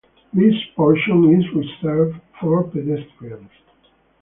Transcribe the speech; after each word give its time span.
This 0.33 0.55
portion 0.75 1.39
is 1.39 1.45
reserved 1.53 2.19
for 2.39 2.63
pedestrians. 2.63 3.51